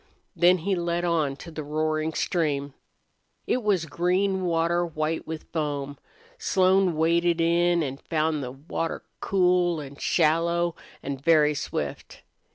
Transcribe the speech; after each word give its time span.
Then 0.35 0.57
he 0.65 0.73
led 0.73 1.05
on 1.05 1.35
to 1.35 1.51
the 1.51 1.61
roaring 1.63 2.13
stream. 2.13 2.73
It 3.45 3.61
was 3.61 3.85
green 3.85 4.43
water 4.45 4.83
white 4.83 5.27
with 5.27 5.43
foam. 5.53 5.99
Slone 6.39 6.95
waded 6.97 7.39
in 7.39 7.83
and 7.83 8.01
found 8.01 8.41
the 8.41 8.49
water 8.51 9.03
cool 9.19 9.79
and 9.79 10.01
shallow 10.01 10.75
and 11.03 11.21
very 11.23 11.53
swift. 11.53 12.23